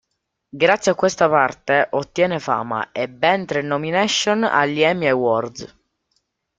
[0.49, 5.77] Grazie a questa parte ottiene fama e ben tre nomination agli Emmy Awards.